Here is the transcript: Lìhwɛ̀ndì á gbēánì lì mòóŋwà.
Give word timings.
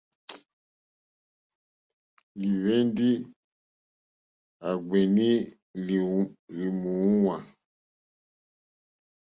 Lìhwɛ̀ndì 2.39 3.09
á 4.67 4.69
gbēánì 4.85 5.27
lì 6.55 6.65
mòóŋwà. 6.81 7.35